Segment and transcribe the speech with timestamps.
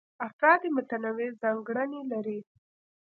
[0.27, 2.39] افراد متنوع ځانګړنې لري.